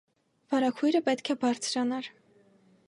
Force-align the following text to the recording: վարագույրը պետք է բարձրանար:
վարագույրը 0.53 1.03
պետք 1.11 1.31
է 1.35 1.37
բարձրանար: 1.45 2.11